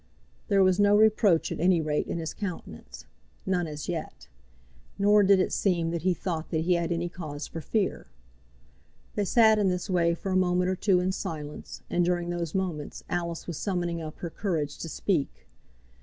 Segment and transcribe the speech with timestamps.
[0.47, 3.05] There was no reproach at any rate in his countenance;
[3.45, 4.27] none as yet;
[4.97, 8.07] nor did it seem that he thought that he had any cause for fear.
[9.13, 12.55] They sat in this way for a moment or two in silence, and during those
[12.55, 15.45] moments Alice was summoning up her courage to speak.